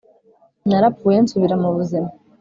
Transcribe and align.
narapfuye 0.67 1.17
nsubira 1.23 1.55
mu 1.61 1.69
buzima… 1.75 2.09